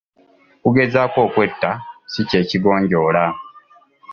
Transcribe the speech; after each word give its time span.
Okugezaako 0.59 1.17
okwetta 1.27 1.71
si 2.11 2.21
kye 2.29 2.39
kigonjoola. 2.49 3.25